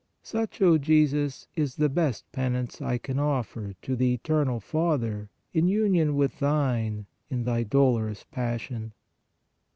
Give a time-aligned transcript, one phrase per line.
[0.23, 5.67] Such, O Jesus, is the best penance I can offer to the eternal Father in
[5.67, 8.93] union with Thine in Thy dolorous Passion.